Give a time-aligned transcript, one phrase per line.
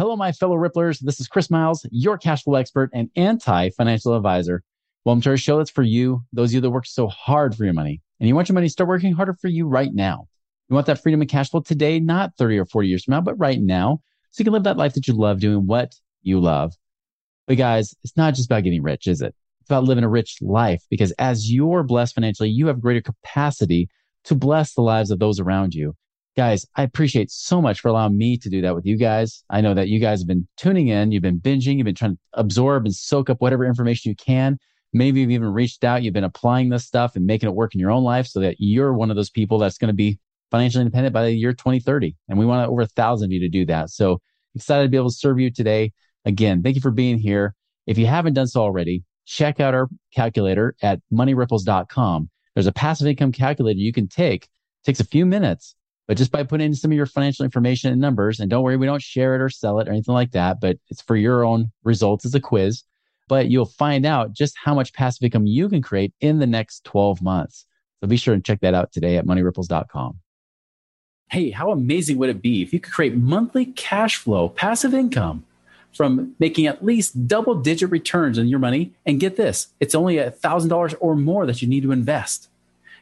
[0.00, 0.98] Hello, my fellow Ripplers.
[1.00, 4.62] This is Chris Miles, your cash flow expert and anti financial advisor.
[5.04, 7.66] Welcome to our show that's for you, those of you that work so hard for
[7.66, 8.00] your money.
[8.18, 10.26] And you want your money to start working harder for you right now.
[10.70, 13.20] You want that freedom and cash flow today, not 30 or 40 years from now,
[13.20, 14.00] but right now,
[14.30, 16.72] so you can live that life that you love doing what you love.
[17.46, 19.34] But guys, it's not just about getting rich, is it?
[19.60, 23.90] It's about living a rich life because as you're blessed financially, you have greater capacity
[24.24, 25.94] to bless the lives of those around you.
[26.36, 29.44] Guys, I appreciate so much for allowing me to do that with you guys.
[29.50, 32.12] I know that you guys have been tuning in, you've been binging, you've been trying
[32.12, 34.58] to absorb and soak up whatever information you can.
[34.92, 37.80] Maybe you've even reached out, you've been applying this stuff and making it work in
[37.80, 40.18] your own life so that you're one of those people that's going to be
[40.50, 42.16] financially independent by the year 2030.
[42.28, 43.90] And we want over a thousand of you to do that.
[43.90, 44.20] So
[44.54, 45.92] excited to be able to serve you today.
[46.24, 47.54] Again, thank you for being here.
[47.86, 52.30] If you haven't done so already, check out our calculator at moneyripples.com.
[52.54, 54.44] There's a passive income calculator you can take.
[54.44, 55.74] It takes a few minutes,
[56.10, 58.76] but just by putting in some of your financial information and numbers, and don't worry,
[58.76, 61.44] we don't share it or sell it or anything like that, but it's for your
[61.44, 62.82] own results as a quiz.
[63.28, 66.82] But you'll find out just how much passive income you can create in the next
[66.82, 67.64] 12 months.
[68.00, 70.18] So be sure and check that out today at moneyripples.com.
[71.30, 75.44] Hey, how amazing would it be if you could create monthly cash flow, passive income
[75.94, 78.92] from making at least double digit returns on your money?
[79.06, 82.49] And get this, it's only $1,000 or more that you need to invest.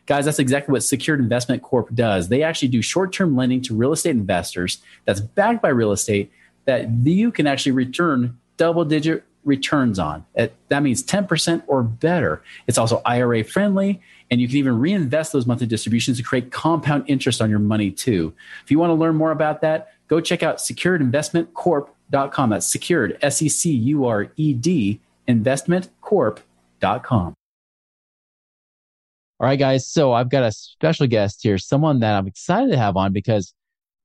[0.09, 2.28] Guys, that's exactly what Secured Investment Corp does.
[2.28, 6.33] They actually do short term lending to real estate investors that's backed by real estate
[6.64, 10.25] that you can actually return double digit returns on.
[10.34, 12.42] That means 10% or better.
[12.67, 17.05] It's also IRA friendly, and you can even reinvest those monthly distributions to create compound
[17.07, 18.33] interest on your money too.
[18.64, 22.51] If you want to learn more about that, go check out securedinvestmentcorp.com.
[22.51, 27.35] That's secured, S E C U R E D, investmentcorp.com.
[29.40, 29.88] All right, guys.
[29.88, 33.54] So I've got a special guest here, someone that I'm excited to have on because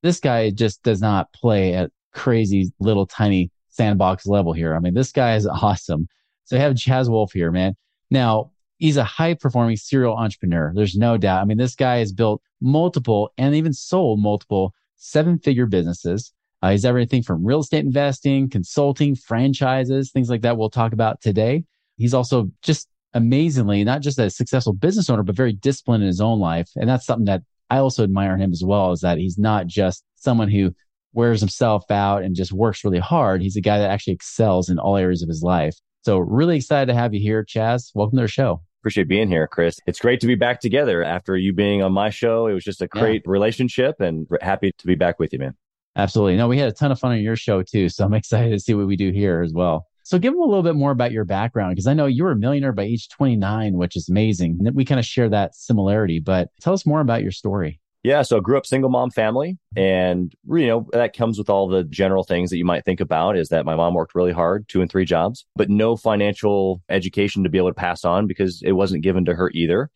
[0.04, 4.76] this guy just does not play at crazy little tiny sandbox level here.
[4.76, 6.08] I mean, this guy is awesome.
[6.44, 7.76] So I have Chaz Wolfe here, man.
[8.12, 10.72] Now, he's a high performing serial entrepreneur.
[10.76, 11.42] There's no doubt.
[11.42, 16.32] I mean, this guy has built multiple and even sold multiple seven figure businesses.
[16.62, 21.22] Uh, he's everything from real estate investing, consulting, franchises, things like that we'll talk about
[21.22, 21.64] today.
[21.98, 26.22] He's also just amazingly not just a successful business owner, but very disciplined in his
[26.22, 26.70] own life.
[26.76, 29.68] And that's something that I also admire in him as well is that he's not
[29.68, 30.74] just someone who
[31.14, 33.42] wears himself out and just works really hard.
[33.42, 35.76] He's a guy that actually excels in all areas of his life.
[36.04, 37.92] So really excited to have you here, Chaz.
[37.94, 38.62] Welcome to our show.
[38.82, 39.80] Appreciate being here, Chris.
[39.88, 42.48] It's great to be back together after you being on my show.
[42.48, 43.32] It was just a great yeah.
[43.32, 45.56] relationship and happy to be back with you, man.
[45.96, 46.36] Absolutely.
[46.36, 47.88] No, we had a ton of fun on your show too.
[47.88, 49.88] So I'm excited to see what we do here as well.
[50.04, 52.32] So give them a little bit more about your background because I know you were
[52.32, 54.60] a millionaire by age 29, which is amazing.
[54.74, 57.80] We kind of share that similarity, but tell us more about your story.
[58.04, 59.82] Yeah, so I grew up single mom family, mm-hmm.
[59.82, 63.38] and you know that comes with all the general things that you might think about.
[63.38, 67.44] Is that my mom worked really hard, two and three jobs, but no financial education
[67.44, 69.90] to be able to pass on because it wasn't given to her either.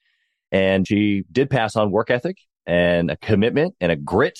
[0.53, 4.40] And she did pass on work ethic and a commitment and a grit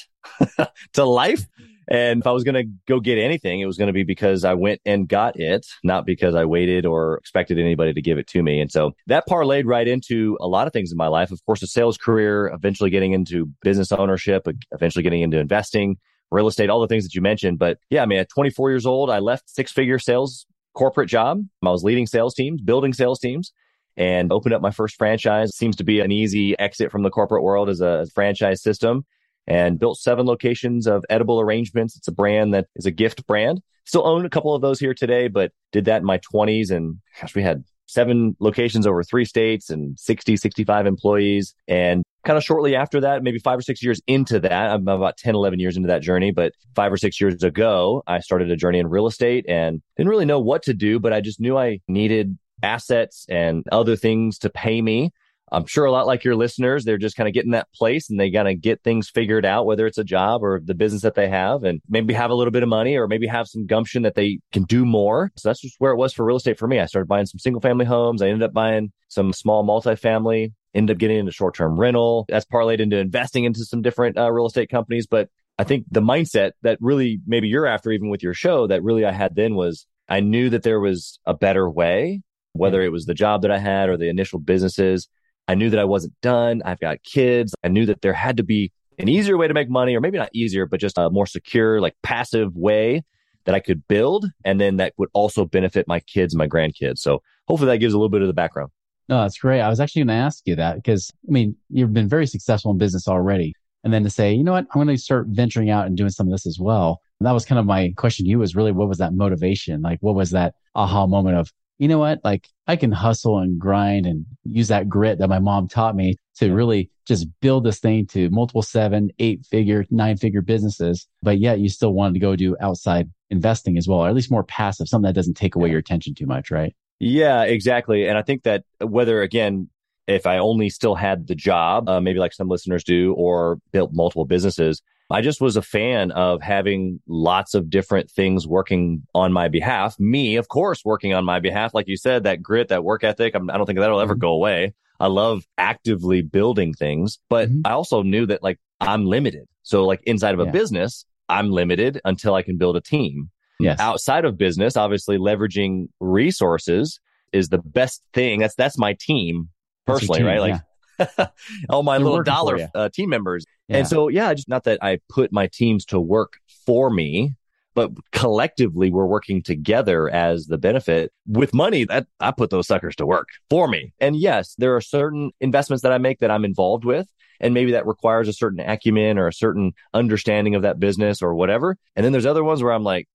[0.94, 1.46] to life
[1.88, 4.44] and if I was going to go get anything, it was going to be because
[4.44, 8.28] I went and got it, not because I waited or expected anybody to give it
[8.28, 8.60] to me.
[8.60, 11.32] And so that parlayed right into a lot of things in my life.
[11.32, 15.98] Of course, a sales career, eventually getting into business ownership, eventually getting into investing,
[16.30, 17.58] real estate, all the things that you mentioned.
[17.58, 21.42] But yeah, I mean, at 24 years old, I left six figure sales corporate job.
[21.64, 23.54] I was leading sales teams, building sales teams
[23.96, 25.56] and opened up my first franchise.
[25.56, 29.06] Seems to be an easy exit from the corporate world as a franchise system
[29.48, 31.96] and built seven locations of edible arrangements.
[31.96, 33.62] It's a brand that is a gift brand.
[33.86, 36.72] Still own a couple of those here today, but did that in my 20s.
[36.72, 41.56] And gosh, we had seven locations over three states and 60, 65 employees.
[41.68, 45.18] And kind of shortly after that, maybe five or six years into that, I'm about
[45.18, 46.32] 10, 11 years into that journey.
[46.32, 50.10] But five or six years ago, I started a journey in real estate and didn't
[50.10, 54.38] really know what to do, but I just knew I needed assets and other things
[54.40, 55.12] to pay me
[55.52, 58.20] I'm sure a lot like your listeners, they're just kind of getting that place and
[58.20, 61.16] they got to get things figured out, whether it's a job or the business that
[61.16, 64.04] they have and maybe have a little bit of money or maybe have some gumption
[64.04, 65.32] that they can do more.
[65.38, 66.80] So that's just where it was for real estate for me.
[66.80, 68.22] I started buying some single family homes.
[68.22, 72.26] I ended up buying some small multifamily, ended up getting into short term rental.
[72.28, 75.08] That's parlayed into investing into some different uh, real estate companies.
[75.08, 78.84] But I think the mindset that really maybe you're after, even with your show, that
[78.84, 82.22] really I had then was I knew that there was a better way,
[82.54, 85.08] whether it was the job that I had or the initial businesses.
[85.48, 86.62] I knew that I wasn't done.
[86.66, 87.56] I've got kids.
[87.64, 90.18] I knew that there had to be an easier way to make money, or maybe
[90.18, 93.04] not easier, but just a more secure, like passive way
[93.46, 94.26] that I could build.
[94.44, 97.00] And then that would also benefit my kids and my grandkids.
[97.00, 98.72] So hopefully that gives a little bit of the background.
[99.08, 99.62] No, that's great.
[99.62, 102.72] I was actually going to ask you that because, I mean, you've been very successful
[102.72, 103.54] in business already.
[103.84, 106.10] And then to say, you know what, I'm going to start venturing out and doing
[106.10, 107.00] some of this as well.
[107.20, 109.82] And that was kind of my question to you was really what was that motivation?
[109.82, 113.60] Like, what was that aha moment of, you know what, like I can hustle and
[113.60, 117.80] grind and use that grit that my mom taught me to really just build this
[117.80, 121.08] thing to multiple seven, eight figure, nine figure businesses.
[121.22, 124.32] But yet you still wanted to go do outside investing as well, or at least
[124.32, 126.76] more passive, something that doesn't take away your attention too much, right?
[127.00, 128.08] Yeah, exactly.
[128.08, 129.70] And I think that whether again,
[130.08, 133.92] if I only still had the job, uh, maybe like some listeners do, or built
[133.94, 139.32] multiple businesses, I just was a fan of having lots of different things working on
[139.32, 139.98] my behalf.
[140.00, 141.74] Me, of course, working on my behalf.
[141.74, 144.16] Like you said, that grit, that work ethic, I'm, I do not think that'll ever
[144.16, 144.22] mm-hmm.
[144.22, 144.74] go away.
[145.00, 147.62] I love actively building things, but mm-hmm.
[147.66, 149.46] I also knew that like I'm limited.
[149.64, 150.52] So like inside of a yeah.
[150.52, 153.30] business, I'm limited until I can build a team.
[153.60, 153.80] Yes.
[153.80, 157.00] Outside of business, obviously leveraging resources
[157.32, 158.40] is the best thing.
[158.40, 159.50] That's, that's my team
[159.86, 160.40] personally, team, right?
[160.40, 160.60] Like yeah.
[161.70, 163.46] all my They're little dollar uh, team members.
[163.68, 163.78] Yeah.
[163.78, 166.34] And so, yeah, just not that I put my teams to work
[166.66, 167.34] for me,
[167.74, 172.96] but collectively we're working together as the benefit with money that I put those suckers
[172.96, 173.94] to work for me.
[174.00, 177.08] And yes, there are certain investments that I make that I'm involved with.
[177.40, 181.36] And maybe that requires a certain acumen or a certain understanding of that business or
[181.36, 181.78] whatever.
[181.96, 183.08] And then there's other ones where I'm like,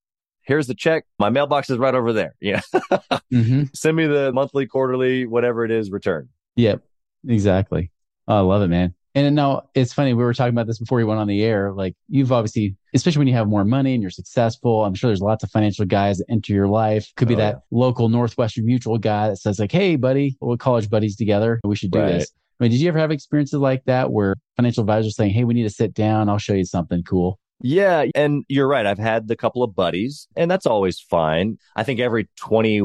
[0.43, 1.03] here's the check.
[1.19, 2.35] My mailbox is right over there.
[2.41, 2.61] Yeah.
[2.73, 3.63] mm-hmm.
[3.73, 6.29] Send me the monthly, quarterly, whatever it is, return.
[6.55, 6.81] Yep.
[7.27, 7.91] Exactly.
[8.27, 8.93] Oh, I love it, man.
[9.15, 10.13] And now it's funny.
[10.13, 11.71] We were talking about this before you went on the air.
[11.71, 15.21] Like you've obviously, especially when you have more money and you're successful, I'm sure there's
[15.21, 17.11] lots of financial guys that enter your life.
[17.15, 17.77] Could be oh, that yeah.
[17.77, 21.61] local Northwestern Mutual guy that says like, Hey buddy, we're college buddies together.
[21.63, 22.13] We should do right.
[22.13, 22.31] this.
[22.59, 25.53] I mean, did you ever have experiences like that where financial advisors saying, Hey, we
[25.53, 26.27] need to sit down.
[26.27, 27.39] I'll show you something cool.
[27.61, 28.05] Yeah.
[28.15, 28.85] And you're right.
[28.85, 31.59] I've had the couple of buddies and that's always fine.
[31.75, 32.81] I think every 20,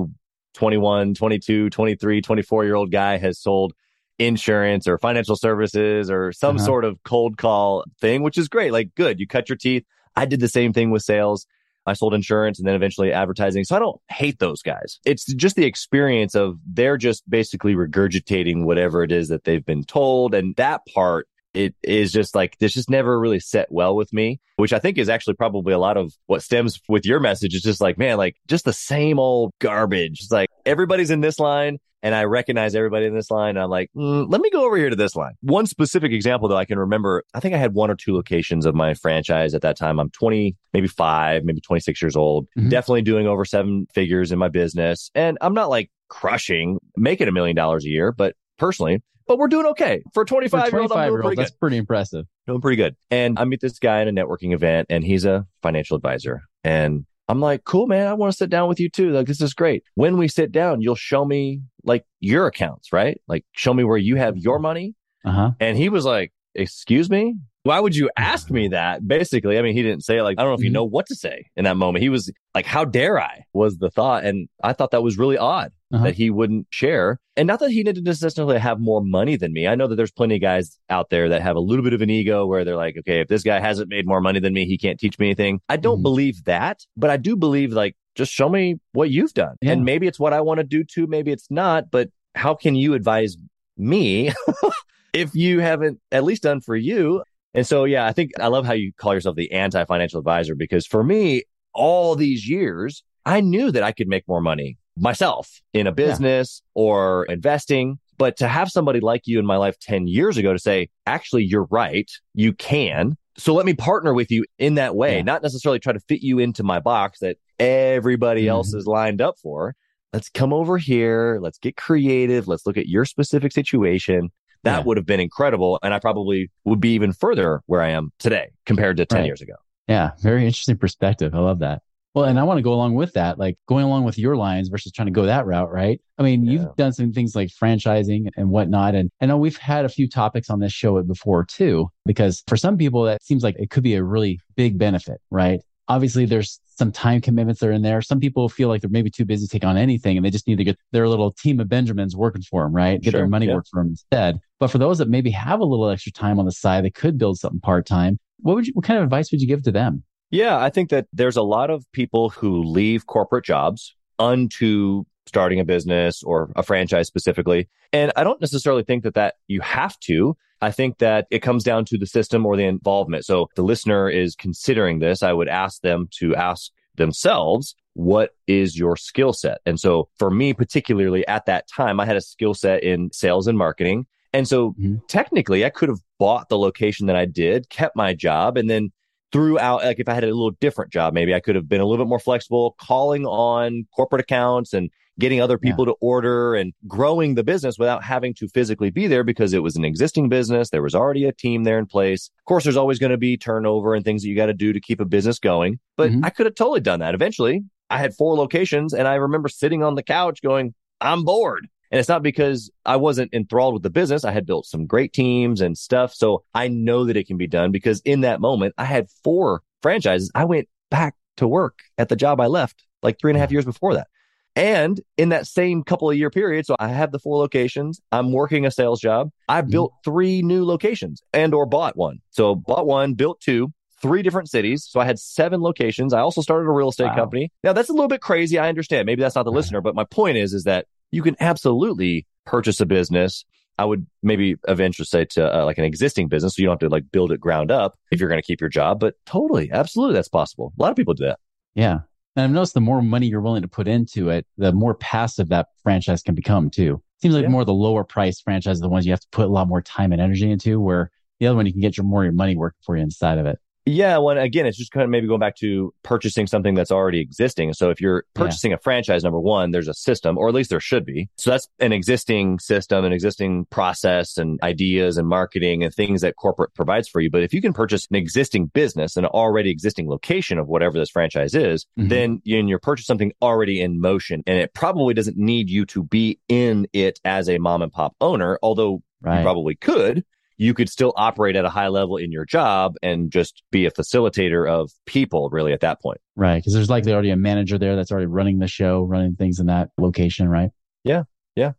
[0.53, 3.73] 21, 22, 23, 24 year old guy has sold
[4.19, 6.67] insurance or financial services or some uh-huh.
[6.67, 8.73] sort of cold call thing, which is great.
[8.73, 9.21] Like, good.
[9.21, 9.85] You cut your teeth.
[10.17, 11.47] I did the same thing with sales.
[11.87, 13.65] I sold insurance and then eventually advertising.
[13.65, 15.01] So I don't hate those guys.
[15.07, 19.85] It's just the experience of they're just basically regurgitating whatever it is that they've been
[19.85, 20.35] told.
[20.35, 24.39] And that part it is just like this just never really set well with me,
[24.57, 27.55] which I think is actually probably a lot of what stems with your message.
[27.55, 30.21] Is just like, man, like just the same old garbage.
[30.21, 33.57] It's like everybody's in this line and I recognize everybody in this line.
[33.57, 35.35] I'm like, mm, let me go over here to this line.
[35.41, 38.67] One specific example though, I can remember, I think I had one or two locations
[38.67, 39.99] of my franchise at that time.
[39.99, 42.69] I'm 20, maybe five, maybe 26 years old, mm-hmm.
[42.69, 45.11] definitely doing over seven figures in my business.
[45.15, 49.49] And I'm not like crushing, making a million dollars a year, but personally, but we're
[49.49, 50.91] doing okay for a 25 year old.
[50.91, 52.25] Pretty that's pretty impressive.
[52.47, 52.97] Doing pretty good.
[53.11, 56.41] And I meet this guy in a networking event and he's a financial advisor.
[56.65, 58.07] And I'm like, cool, man.
[58.07, 59.11] I want to sit down with you too.
[59.11, 59.85] Like, this is great.
[59.95, 63.21] When we sit down, you'll show me like your accounts, right?
[63.27, 64.95] Like, show me where you have your money.
[65.25, 65.51] Uh-huh.
[65.59, 67.37] And he was like, excuse me?
[67.65, 69.07] Why would you ask me that?
[69.07, 70.75] Basically, I mean, he didn't say it like, I don't know if you mm-hmm.
[70.75, 72.03] know what to say in that moment.
[72.03, 74.25] He was like, how dare I was the thought.
[74.25, 76.05] And I thought that was really odd uh-huh.
[76.05, 77.21] that he wouldn't share.
[77.37, 79.67] And not that he didn't necessarily have more money than me.
[79.67, 82.01] I know that there's plenty of guys out there that have a little bit of
[82.01, 84.65] an ego where they're like, okay, if this guy hasn't made more money than me,
[84.65, 85.61] he can't teach me anything.
[85.69, 86.03] I don't mm-hmm.
[86.05, 89.57] believe that, but I do believe like, just show me what you've done.
[89.63, 89.73] Yeah.
[89.73, 91.07] And maybe it's what I want to do too.
[91.07, 93.37] Maybe it's not, but how can you advise
[93.79, 94.33] me
[95.13, 97.23] if you haven't at least done for you?
[97.55, 100.55] And so, yeah, I think I love how you call yourself the anti financial advisor
[100.55, 105.61] because for me, all these years, I knew that I could make more money myself
[105.73, 106.83] in a business yeah.
[106.83, 107.99] or investing.
[108.19, 111.45] But to have somebody like you in my life 10 years ago to say, actually,
[111.45, 112.11] you're right.
[112.35, 113.17] You can.
[113.37, 115.23] So let me partner with you in that way, yeah.
[115.23, 118.51] not necessarily try to fit you into my box that everybody mm-hmm.
[118.51, 119.75] else is lined up for.
[120.13, 121.39] Let's come over here.
[121.41, 122.49] Let's get creative.
[122.49, 124.31] Let's look at your specific situation.
[124.65, 124.85] That yeah.
[124.85, 125.79] would have been incredible.
[125.83, 129.27] And I probably would be even further where I am today compared to 10 right.
[129.27, 129.55] years ago.
[129.87, 130.13] Yeah.
[130.21, 131.35] Very interesting perspective.
[131.35, 131.83] I love that.
[132.15, 134.69] Well, and I want to go along with that, like going along with your lines
[134.69, 136.01] versus trying to go that route, right?
[136.17, 136.53] I mean, yeah.
[136.53, 138.95] you've done some things like franchising and whatnot.
[138.95, 142.57] And I know we've had a few topics on this show before too, because for
[142.57, 145.61] some people, that seems like it could be a really big benefit, right?
[145.87, 148.01] Obviously, there's some time commitments that are in there.
[148.01, 150.47] Some people feel like they're maybe too busy to take on anything and they just
[150.47, 153.01] need to get their little team of Benjamins working for them, right?
[153.01, 153.55] Get sure, their money yeah.
[153.55, 154.41] work for them instead.
[154.59, 157.19] But for those that maybe have a little extra time on the side, they could
[157.19, 158.19] build something part time.
[158.41, 160.05] What would you, what kind of advice would you give to them?
[160.31, 165.61] Yeah, I think that there's a lot of people who leave corporate jobs unto starting
[165.61, 167.69] a business or a franchise specifically.
[167.93, 170.37] And I don't necessarily think that that you have to.
[170.61, 173.25] I think that it comes down to the system or the involvement.
[173.25, 178.79] So the listener is considering this, I would ask them to ask themselves, what is
[178.79, 179.59] your skill set?
[179.67, 183.47] And so for me, particularly at that time, I had a skill set in sales
[183.47, 184.07] and marketing.
[184.33, 184.97] And so mm-hmm.
[185.09, 188.93] technically I could have bought the location that I did, kept my job, and then
[189.33, 191.87] throughout, like if I had a little different job, maybe I could have been a
[191.87, 195.93] little bit more flexible, calling on corporate accounts and getting other people yeah.
[195.93, 199.77] to order and growing the business without having to physically be there because it was
[199.77, 200.71] an existing business.
[200.71, 202.31] There was already a team there in place.
[202.39, 204.73] Of course, there's always going to be turnover and things that you got to do
[204.73, 206.25] to keep a business going, but mm-hmm.
[206.25, 207.15] I could have totally done that.
[207.15, 211.69] Eventually, I had four locations and I remember sitting on the couch going, I'm bored.
[211.91, 214.25] And it's not because I wasn't enthralled with the business.
[214.25, 216.13] I had built some great teams and stuff.
[216.13, 219.63] So I know that it can be done because in that moment, I had four
[219.81, 220.31] franchises.
[220.35, 223.53] I went back to work at the job I left like three and a half
[223.53, 224.09] years before that.
[224.57, 228.01] And in that same couple of year period, so I have the four locations.
[228.11, 229.31] I'm working a sales job.
[229.49, 229.71] I mm-hmm.
[229.71, 232.19] built three new locations and or bought one.
[232.31, 234.87] So bought one, built two, three different cities.
[234.89, 236.13] So I had seven locations.
[236.13, 237.15] I also started a real estate wow.
[237.15, 237.53] company.
[237.63, 238.59] Now that's a little bit crazy.
[238.59, 239.07] I understand.
[239.07, 242.81] Maybe that's not the listener, but my point is, is that you can absolutely purchase
[242.81, 243.45] a business.
[243.79, 246.57] I would maybe eventually say to uh, like an existing business.
[246.57, 248.61] So you don't have to like build it ground up if you're going to keep
[248.61, 250.15] your job, but totally, absolutely.
[250.15, 250.73] That's possible.
[250.77, 251.39] A lot of people do that.
[251.75, 252.01] Yeah.
[252.39, 255.49] And I've noticed the more money you're willing to put into it, the more passive
[255.49, 257.03] that franchise can become too.
[257.21, 257.49] Seems like yeah.
[257.49, 260.13] more the lower price franchises, the ones you have to put a lot more time
[260.13, 262.79] and energy into, where the other one you can get your more your money working
[262.87, 263.59] for you inside of it.
[263.89, 267.21] Yeah, well, again, it's just kind of maybe going back to purchasing something that's already
[267.21, 267.73] existing.
[267.73, 268.77] So if you're purchasing yeah.
[268.77, 271.29] a franchise, number one, there's a system, or at least there should be.
[271.37, 276.37] So that's an existing system, an existing process and ideas and marketing and things that
[276.37, 277.31] corporate provides for you.
[277.31, 281.11] But if you can purchase an existing business, an already existing location of whatever this
[281.11, 282.09] franchise is, mm-hmm.
[282.09, 286.39] then you're purchase something already in motion and it probably doesn't need you to be
[286.49, 289.39] in it as a mom and pop owner, although right.
[289.39, 290.25] you probably could
[290.59, 293.91] you could still operate at a high level in your job and just be a
[293.93, 296.21] facilitator of people really at that point.
[296.35, 296.57] Right.
[296.57, 299.67] Because there's likely already a manager there that's already running the show, running things in
[299.67, 300.71] that location, right?
[301.05, 301.23] Yeah.
[301.55, 301.73] Yeah.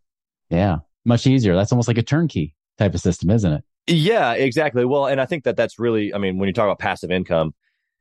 [0.48, 0.78] Yeah.
[1.04, 1.54] Much easier.
[1.54, 3.64] That's almost like a turnkey type of system, isn't it?
[3.86, 4.84] Yeah, exactly.
[4.86, 7.54] Well, and I think that that's really, I mean, when you talk about passive income,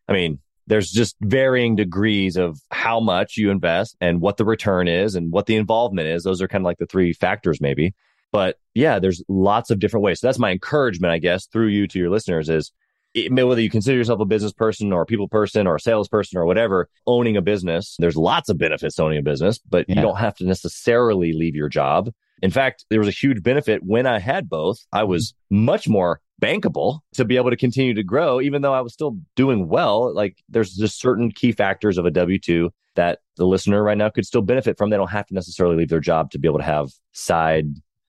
[0.07, 4.87] I mean, there's just varying degrees of how much you invest and what the return
[4.87, 6.23] is and what the involvement is.
[6.23, 7.95] Those are kind of like the three factors, maybe.
[8.31, 10.19] But yeah, there's lots of different ways.
[10.19, 12.71] So that's my encouragement, I guess, through you to your listeners is
[13.13, 16.37] it, whether you consider yourself a business person or a people person or a salesperson
[16.37, 19.95] or whatever, owning a business, there's lots of benefits to owning a business, but yeah.
[19.95, 22.11] you don't have to necessarily leave your job.
[22.41, 24.85] In fact, there was a huge benefit when I had both.
[24.93, 25.65] I was mm-hmm.
[25.65, 29.17] much more bankable to be able to continue to grow, even though I was still
[29.35, 30.13] doing well.
[30.13, 34.09] Like there's just certain key factors of a W 2 that the listener right now
[34.09, 34.89] could still benefit from.
[34.89, 37.65] They don't have to necessarily leave their job to be able to have side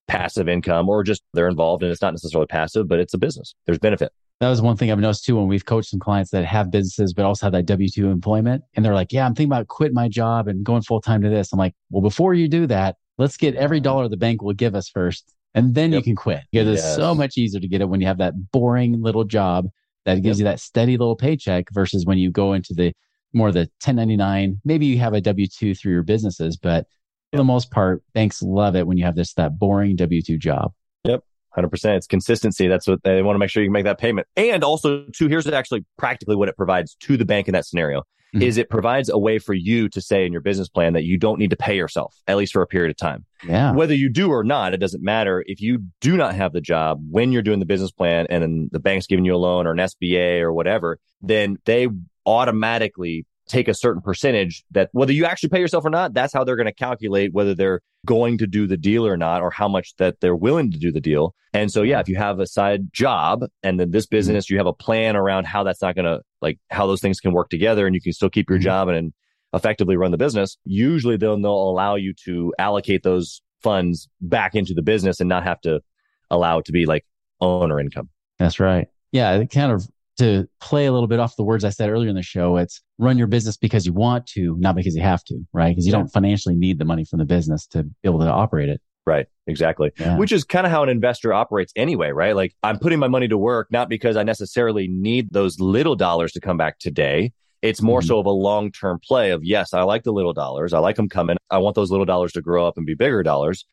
[0.07, 3.55] passive income or just they're involved and it's not necessarily passive, but it's a business.
[3.65, 4.11] There's benefit.
[4.39, 7.13] That was one thing I've noticed too when we've coached some clients that have businesses,
[7.13, 8.63] but also have that W 2 employment.
[8.73, 11.29] And they're like, yeah, I'm thinking about quitting my job and going full time to
[11.29, 11.53] this.
[11.53, 14.73] I'm like, well, before you do that, let's get every dollar the bank will give
[14.73, 15.35] us first.
[15.53, 15.99] And then yep.
[15.99, 16.79] you can quit because yes.
[16.79, 19.67] it's so much easier to get it when you have that boring little job
[20.05, 20.45] that gives yep.
[20.45, 22.93] you that steady little paycheck versus when you go into the
[23.33, 24.59] more the 1099.
[24.65, 26.87] Maybe you have a W 2 through your businesses, but
[27.31, 30.37] for the most part, banks love it when you have this that boring W two
[30.37, 30.73] job.
[31.05, 31.23] Yep.
[31.57, 31.97] 100%.
[31.97, 32.67] It's consistency.
[32.67, 34.27] That's what they want to make sure you can make that payment.
[34.37, 38.03] And also, too, here's actually practically what it provides to the bank in that scenario
[38.33, 38.41] mm-hmm.
[38.41, 41.17] is it provides a way for you to say in your business plan that you
[41.17, 43.25] don't need to pay yourself, at least for a period of time.
[43.45, 43.73] Yeah.
[43.73, 45.43] Whether you do or not, it doesn't matter.
[45.45, 48.79] If you do not have the job when you're doing the business plan and the
[48.79, 51.87] bank's giving you a loan or an SBA or whatever, then they
[52.25, 56.43] automatically take a certain percentage that whether you actually pay yourself or not, that's how
[56.43, 59.67] they're going to calculate whether they're going to do the deal or not, or how
[59.67, 61.35] much that they're willing to do the deal.
[61.53, 64.15] And so, yeah, if you have a side job and then this mm-hmm.
[64.15, 67.19] business, you have a plan around how that's not going to like how those things
[67.19, 68.63] can work together and you can still keep your mm-hmm.
[68.63, 69.13] job and
[69.53, 70.57] effectively run the business.
[70.63, 75.43] Usually they'll, they'll allow you to allocate those funds back into the business and not
[75.43, 75.81] have to
[76.29, 77.05] allow it to be like
[77.41, 78.09] owner income.
[78.39, 78.87] That's right.
[79.11, 79.87] Yeah, it kind of
[80.21, 82.81] to play a little bit off the words I said earlier in the show, it's
[82.99, 85.69] run your business because you want to, not because you have to, right?
[85.69, 85.97] Because you yeah.
[85.97, 88.81] don't financially need the money from the business to be able to operate it.
[89.05, 89.25] Right.
[89.47, 89.91] Exactly.
[89.99, 90.17] Yeah.
[90.17, 92.35] Which is kind of how an investor operates anyway, right?
[92.35, 96.33] Like I'm putting my money to work, not because I necessarily need those little dollars
[96.33, 97.33] to come back today.
[97.63, 98.07] It's more mm-hmm.
[98.07, 100.71] so of a long term play of, yes, I like the little dollars.
[100.71, 101.37] I like them coming.
[101.49, 103.65] I want those little dollars to grow up and be bigger dollars.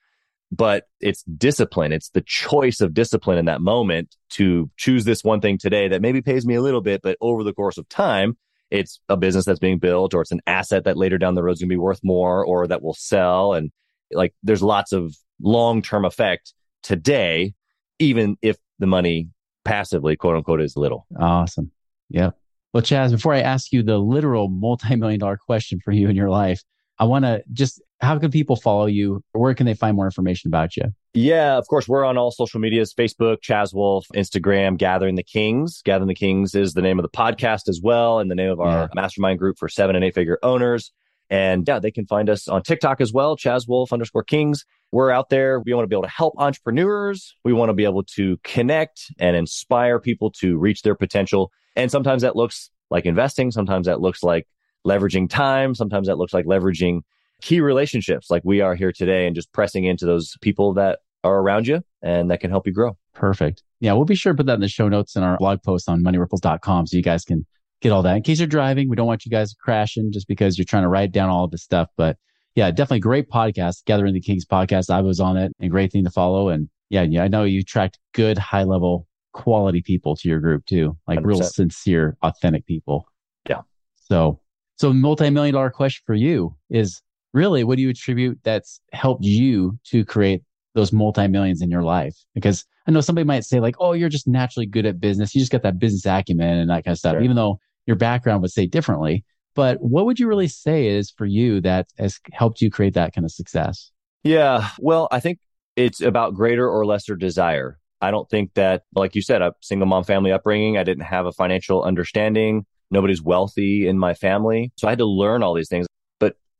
[0.51, 1.93] But it's discipline.
[1.93, 6.03] It's the choice of discipline in that moment to choose this one thing today that
[6.03, 8.37] maybe pays me a little bit, but over the course of time,
[8.71, 11.53] it's a business that's being built or it's an asset that later down the road
[11.53, 13.55] is going to be worth more or that will sell.
[13.55, 13.71] And
[14.13, 16.53] like there's lots of long term effect
[16.83, 17.55] today,
[17.99, 19.29] even if the money
[19.65, 21.07] passively, quote unquote, is little.
[21.19, 21.71] Awesome.
[22.11, 22.37] Yep.
[22.73, 26.17] Well, Chaz, before I ask you the literal multi million dollar question for you in
[26.17, 26.63] your life,
[26.99, 29.23] I want to just how can people follow you?
[29.33, 30.85] Where can they find more information about you?
[31.15, 35.83] Yeah, of course, we're on all social medias Facebook, Chaz Wolfe, Instagram, Gathering the Kings.
[35.85, 38.61] Gathering the Kings is the name of the podcast as well, and the name of
[38.61, 38.89] our yeah.
[38.95, 40.93] mastermind group for seven and eight figure owners.
[41.31, 44.65] And yeah, they can find us on TikTok as well, Chaz Wolfe underscore Kings.
[44.93, 45.61] We're out there.
[45.61, 47.35] We want to be able to help entrepreneurs.
[47.45, 51.53] We want to be able to connect and inspire people to reach their potential.
[51.77, 53.51] And sometimes that looks like investing.
[53.51, 54.47] Sometimes that looks like
[54.87, 55.75] leveraging time.
[55.75, 57.03] Sometimes that looks like leveraging
[57.41, 61.39] key relationships like we are here today and just pressing into those people that are
[61.39, 62.97] around you and that can help you grow.
[63.15, 63.63] Perfect.
[63.81, 65.89] Yeah, we'll be sure to put that in the show notes in our blog post
[65.89, 67.47] on moneyripples.com so you guys can
[67.81, 68.17] get all that.
[68.17, 70.89] In case you're driving, we don't want you guys crashing just because you're trying to
[70.89, 71.89] write down all of this stuff.
[71.97, 72.17] But
[72.55, 74.91] yeah, definitely great podcast, Gathering the Kings podcast.
[74.91, 76.49] I was on it and great thing to follow.
[76.49, 80.67] And yeah, yeah, I know you attract good, high level quality people to your group
[80.67, 81.27] too, like 100%.
[81.27, 83.07] real sincere, authentic people.
[83.49, 83.61] Yeah.
[83.95, 84.41] So,
[84.77, 87.01] so multi-million dollar question for you is
[87.33, 90.43] really what do you attribute that's helped you to create
[90.75, 92.17] those multi-millions in your life?
[92.35, 95.35] Because I know somebody might say like, oh, you're just naturally good at business.
[95.35, 97.23] You just got that business acumen and that kind of stuff, sure.
[97.23, 99.25] even though your background would say differently.
[99.55, 103.15] But what would you really say is for you that has helped you create that
[103.15, 103.91] kind of success?
[104.23, 104.69] Yeah.
[104.79, 105.39] Well, I think
[105.75, 107.79] it's about greater or lesser desire.
[108.01, 111.27] I don't think that, like you said, a single mom family upbringing, I didn't have
[111.27, 112.67] a financial understanding.
[112.91, 114.73] Nobody's wealthy in my family.
[114.77, 115.87] So I had to learn all these things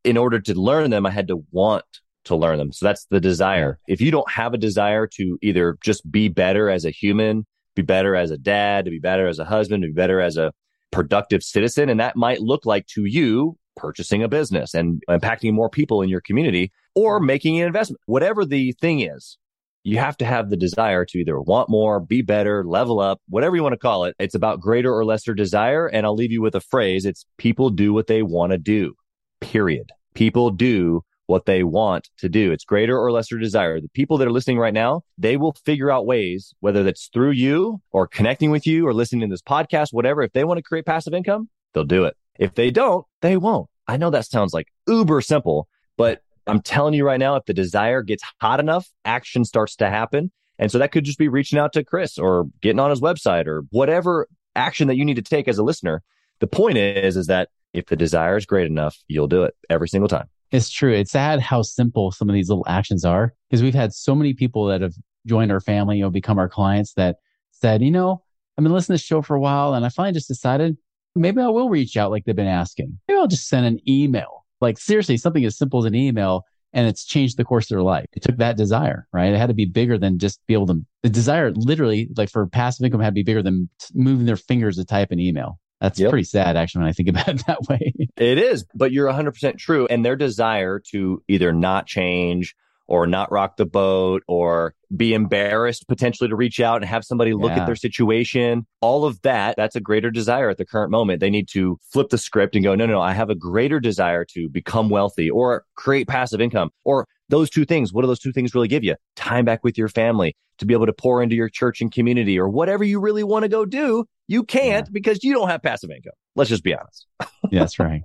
[0.03, 1.85] in order to learn them, I had to want
[2.25, 2.71] to learn them.
[2.71, 3.79] So that's the desire.
[3.87, 7.81] If you don't have a desire to either just be better as a human, be
[7.81, 10.51] better as a dad, to be better as a husband, to be better as a
[10.91, 15.69] productive citizen, and that might look like to you purchasing a business and impacting more
[15.69, 19.37] people in your community or making an investment, whatever the thing is.
[19.83, 23.55] You have to have the desire to either want more, be better, level up, whatever
[23.55, 24.15] you want to call it.
[24.19, 25.87] It's about greater or lesser desire.
[25.87, 27.05] And I'll leave you with a phrase.
[27.05, 28.93] It's people do what they want to do
[29.41, 29.91] period.
[30.13, 32.51] People do what they want to do.
[32.51, 33.79] It's greater or lesser desire.
[33.79, 37.31] The people that are listening right now, they will figure out ways, whether that's through
[37.31, 40.23] you or connecting with you or listening to this podcast, whatever.
[40.23, 42.17] If they want to create passive income, they'll do it.
[42.39, 43.69] If they don't, they won't.
[43.87, 47.53] I know that sounds like uber simple, but I'm telling you right now, if the
[47.53, 50.31] desire gets hot enough, action starts to happen.
[50.57, 53.45] And so that could just be reaching out to Chris or getting on his website
[53.45, 56.01] or whatever action that you need to take as a listener.
[56.39, 59.87] The point is, is that if the desire is great enough, you'll do it every
[59.87, 60.27] single time.
[60.51, 60.93] It's true.
[60.93, 64.33] It's sad how simple some of these little actions are because we've had so many
[64.33, 64.95] people that have
[65.27, 67.17] joined our family, know, become our clients that
[67.51, 68.23] said, you know,
[68.57, 70.77] I've been listening to the show for a while and I finally just decided
[71.15, 72.99] maybe I will reach out like they've been asking.
[73.07, 74.45] Maybe I'll just send an email.
[74.59, 77.83] Like seriously, something as simple as an email and it's changed the course of their
[77.83, 78.05] life.
[78.13, 79.33] It took that desire, right?
[79.33, 82.45] It had to be bigger than just be able to, the desire literally like for
[82.47, 85.59] passive income had to be bigger than moving their fingers to type an email.
[85.81, 86.09] That's yep.
[86.09, 87.93] pretty sad, actually, when I think about it that way.
[88.17, 89.87] It is, but you're 100% true.
[89.87, 92.55] And their desire to either not change
[92.89, 97.33] or not rock the boat or be embarrassed potentially to reach out and have somebody
[97.33, 97.59] look yeah.
[97.59, 98.65] at their situation.
[98.81, 101.19] All of that, that's a greater desire at the current moment.
[101.19, 103.79] They need to flip the script and go, no, no, no, I have a greater
[103.79, 107.93] desire to become wealthy or create passive income or those two things.
[107.93, 108.95] What do those two things really give you?
[109.15, 112.37] Time back with your family to be able to pour into your church and community
[112.37, 114.05] or whatever you really want to go do.
[114.27, 114.91] You can't yeah.
[114.91, 116.13] because you don't have passive income.
[116.35, 117.07] Let's just be honest.
[117.51, 118.01] yeah, that's right.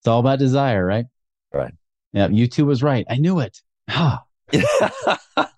[0.00, 1.06] It's all about desire, right?
[1.52, 1.74] Right.
[2.12, 3.04] Yeah, U2 was right.
[3.08, 3.60] I knew it.
[3.88, 4.22] Ah.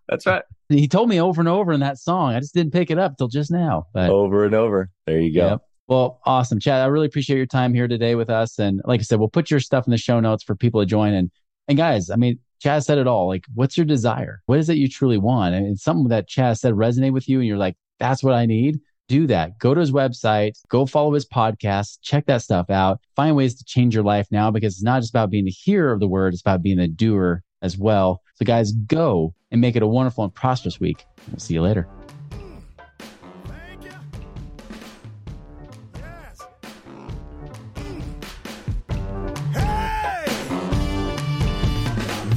[0.08, 0.42] That's right.
[0.68, 2.34] He told me over and over in that song.
[2.34, 3.86] I just didn't pick it up till just now.
[3.92, 4.90] But over and over.
[5.06, 5.48] There you go.
[5.48, 5.60] Yep.
[5.88, 6.80] Well, awesome, Chad.
[6.80, 8.58] I really appreciate your time here today with us.
[8.58, 10.86] And like I said, we'll put your stuff in the show notes for people to
[10.86, 11.14] join.
[11.14, 11.30] And
[11.68, 13.26] and guys, I mean, Chad said it all.
[13.26, 14.42] Like, what's your desire?
[14.46, 15.54] What is it you truly want?
[15.54, 18.46] And it's something that Chad said resonate with you, and you're like, that's what I
[18.46, 18.80] need.
[19.08, 19.58] Do that.
[19.58, 23.00] Go to his website, go follow his podcast, check that stuff out.
[23.16, 25.92] Find ways to change your life now because it's not just about being the hearer
[25.92, 28.22] of the word, it's about being a doer as well.
[28.36, 31.04] So, guys, go and make it a wonderful and prosperous week.
[31.28, 31.88] We'll see you later.